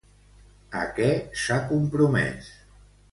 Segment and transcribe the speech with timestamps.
[0.83, 1.09] A què
[1.41, 2.49] s'ha compromès?